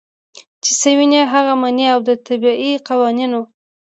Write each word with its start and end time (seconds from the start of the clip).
چې 0.63 0.71
څۀ 0.79 0.91
ويني 0.97 1.21
هغه 1.33 1.53
مني 1.61 1.85
او 1.93 1.99
د 2.07 2.09
طبعي 2.27 2.71
قوانینو 2.87 3.41